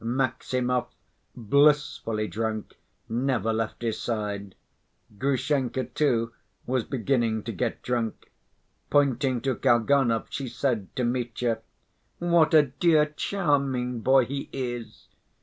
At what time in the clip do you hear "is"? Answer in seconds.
14.51-15.05